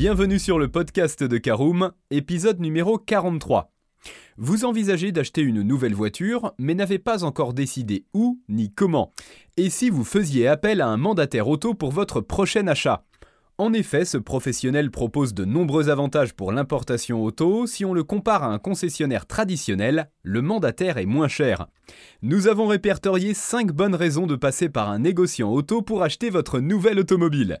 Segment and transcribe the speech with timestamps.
[0.00, 3.70] Bienvenue sur le podcast de Caroom, épisode numéro 43.
[4.38, 9.12] Vous envisagez d'acheter une nouvelle voiture, mais n'avez pas encore décidé où ni comment.
[9.58, 13.04] Et si vous faisiez appel à un mandataire auto pour votre prochain achat?
[13.58, 17.66] En effet, ce professionnel propose de nombreux avantages pour l'importation auto.
[17.66, 21.66] Si on le compare à un concessionnaire traditionnel, le mandataire est moins cher.
[22.22, 26.58] Nous avons répertorié 5 bonnes raisons de passer par un négociant auto pour acheter votre
[26.58, 27.60] nouvelle automobile.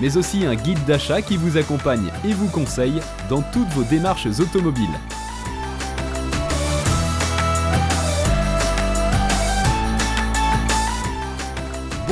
[0.00, 4.26] mais aussi un guide d'achat qui vous accompagne et vous conseille dans toutes vos démarches
[4.40, 4.86] automobiles.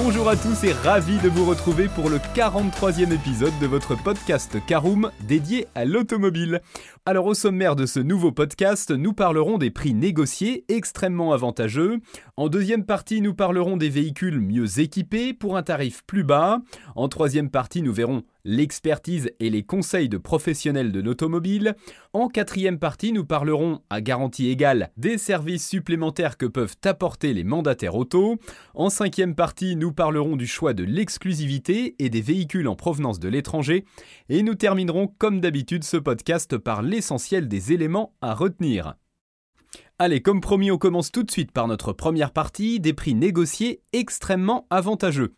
[0.09, 4.57] Bonjour à tous et ravi de vous retrouver pour le 43e épisode de votre podcast
[4.65, 6.61] Caroom dédié à l'automobile.
[7.07, 11.99] Alors au sommaire de ce nouveau podcast, nous parlerons des prix négociés extrêmement avantageux.
[12.37, 16.61] En deuxième partie, nous parlerons des véhicules mieux équipés pour un tarif plus bas.
[16.95, 21.75] En troisième partie, nous verrons l'expertise et les conseils de professionnels de l'automobile.
[22.13, 27.45] En quatrième partie, nous parlerons à garantie égale des services supplémentaires que peuvent apporter les
[27.45, 28.37] mandataires auto.
[28.75, 33.29] En cinquième partie, nous parlerons du choix de l'exclusivité et des véhicules en provenance de
[33.29, 33.85] l'étranger.
[34.29, 38.95] Et nous terminerons comme d'habitude ce podcast par l'essentiel des éléments à retenir.
[39.99, 43.81] Allez, comme promis, on commence tout de suite par notre première partie, des prix négociés
[43.95, 45.35] extrêmement avantageux.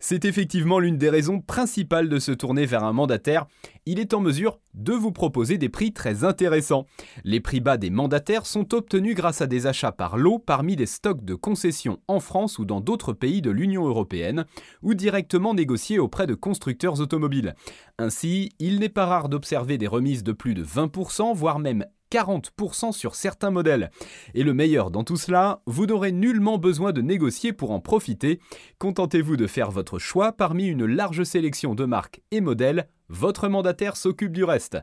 [0.00, 3.46] C'est effectivement l'une des raisons principales de se tourner vers un mandataire.
[3.86, 6.86] Il est en mesure de vous proposer des prix très intéressants.
[7.22, 10.86] Les prix bas des mandataires sont obtenus grâce à des achats par lot parmi des
[10.86, 14.44] stocks de concessions en France ou dans d'autres pays de l'Union européenne,
[14.82, 17.54] ou directement négociés auprès de constructeurs automobiles.
[17.96, 22.92] Ainsi, il n'est pas rare d'observer des remises de plus de 20%, voire même 40%
[22.92, 23.90] sur certains modèles.
[24.34, 28.40] Et le meilleur dans tout cela, vous n'aurez nullement besoin de négocier pour en profiter.
[28.78, 32.88] Contentez-vous de faire votre choix parmi une large sélection de marques et modèles.
[33.08, 34.78] Votre mandataire s'occupe du reste.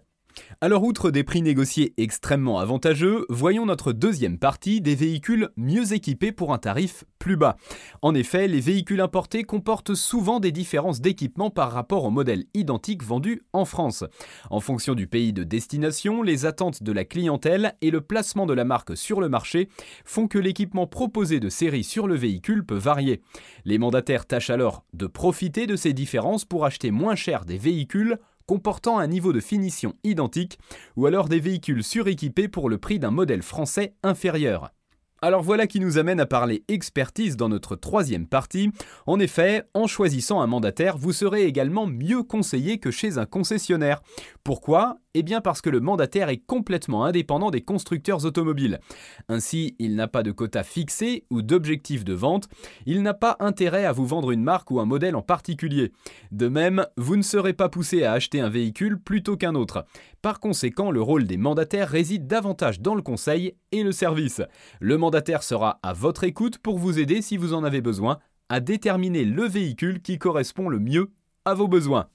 [0.59, 6.31] Alors outre des prix négociés extrêmement avantageux, voyons notre deuxième partie des véhicules mieux équipés
[6.31, 7.58] pour un tarif plus bas.
[8.02, 13.03] En effet, les véhicules importés comportent souvent des différences d'équipement par rapport aux modèles identiques
[13.03, 14.03] vendus en France.
[14.50, 18.54] En fonction du pays de destination, les attentes de la clientèle et le placement de
[18.54, 19.69] la marque sur le marché
[20.06, 23.22] font que l'équipement proposé de série sur le véhicule peut varier.
[23.66, 28.18] Les mandataires tâchent alors de profiter de ces différences pour acheter moins cher des véhicules
[28.47, 30.58] comportant un niveau de finition identique,
[30.96, 34.72] ou alors des véhicules suréquipés pour le prix d'un modèle français inférieur.
[35.19, 38.69] Alors voilà qui nous amène à parler expertise dans notre troisième partie.
[39.07, 44.02] En effet, en choisissant un mandataire, vous serez également mieux conseillé que chez un concessionnaire.
[44.47, 45.00] Pourquoi?
[45.13, 48.80] Eh bien parce que le mandataire est complètement indépendant des constructeurs automobiles.
[49.28, 52.47] Ainsi, il n'a pas de quota fixé ou d'objectif de vente,
[52.86, 55.91] il n'a pas intérêt à vous vendre une marque ou un modèle en particulier.
[56.31, 59.86] De même, vous ne serez pas poussé à acheter un véhicule plutôt qu'un autre.
[60.22, 64.41] Par conséquent, le rôle des mandataires réside davantage dans le conseil et le service.
[64.80, 68.62] Le mandataire sera à votre écoute pour vous aider si vous en avez besoin à
[68.62, 71.12] déterminer le véhicule qui correspond le mieux
[71.44, 72.07] à vos besoins.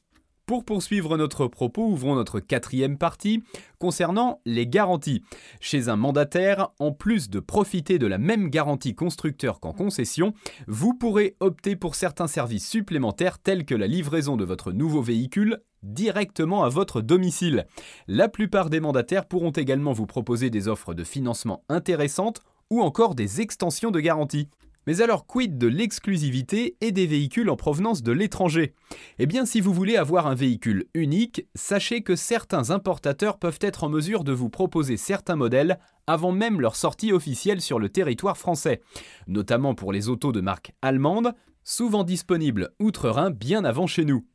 [0.46, 3.44] Pour poursuivre notre propos, ouvrons notre quatrième partie
[3.78, 5.22] concernant les garanties.
[5.60, 10.34] Chez un mandataire, en plus de profiter de la même garantie constructeur qu'en concession,
[10.66, 15.60] vous pourrez opter pour certains services supplémentaires tels que la livraison de votre nouveau véhicule
[15.84, 17.66] directement à votre domicile.
[18.08, 23.14] La plupart des mandataires pourront également vous proposer des offres de financement intéressantes ou encore
[23.14, 24.48] des extensions de garantie.
[24.86, 28.74] Mais alors quid de l'exclusivité et des véhicules en provenance de l'étranger?
[29.18, 33.84] Eh bien si vous voulez avoir un véhicule unique, sachez que certains importateurs peuvent être
[33.84, 38.36] en mesure de vous proposer certains modèles avant même leur sortie officielle sur le territoire
[38.36, 38.80] français,
[39.28, 41.32] notamment pour les autos de marque allemande,
[41.64, 44.26] souvent disponibles outre-Rhin bien avant chez nous.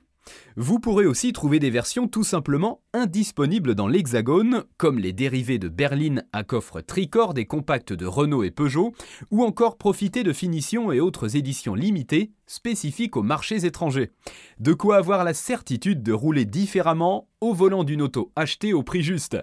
[0.56, 5.70] Vous pourrez aussi trouver des versions tout simplement indisponibles dans l'Hexagone, comme les dérivés de
[5.70, 8.94] berline à coffre tricord des compacts de Renault et Peugeot,
[9.32, 14.12] ou encore profiter de finitions et autres éditions limitées spécifiques aux marchés étrangers.
[14.60, 19.04] De quoi avoir la certitude de rouler différemment au volant d'une auto achetée au prix
[19.04, 19.38] juste.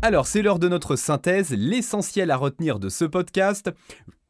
[0.00, 3.72] Alors, c'est l'heure de notre synthèse, l'essentiel à retenir de ce podcast.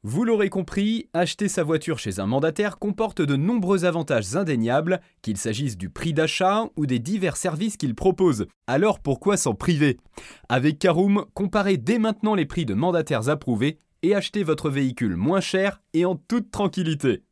[0.05, 5.37] Vous l'aurez compris, acheter sa voiture chez un mandataire comporte de nombreux avantages indéniables, qu'il
[5.37, 8.47] s'agisse du prix d'achat ou des divers services qu'il propose.
[8.69, 9.99] Alors pourquoi s'en priver?
[10.49, 15.41] Avec Caroom, comparez dès maintenant les prix de mandataires approuvés et achetez votre véhicule moins
[15.41, 17.25] cher et en toute tranquillité.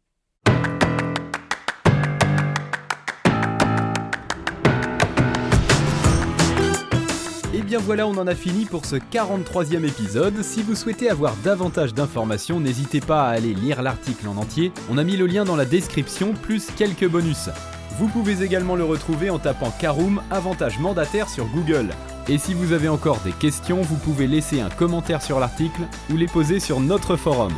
[7.67, 10.41] Bien voilà, on en a fini pour ce 43e épisode.
[10.43, 14.71] Si vous souhaitez avoir davantage d'informations, n'hésitez pas à aller lire l'article en entier.
[14.89, 17.51] On a mis le lien dans la description, plus quelques bonus.
[17.99, 21.89] Vous pouvez également le retrouver en tapant Caroom Avantage mandataire sur Google.
[22.29, 26.17] Et si vous avez encore des questions, vous pouvez laisser un commentaire sur l'article ou
[26.17, 27.53] les poser sur notre forum.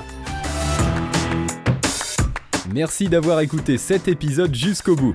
[2.72, 5.14] Merci d'avoir écouté cet épisode jusqu'au bout.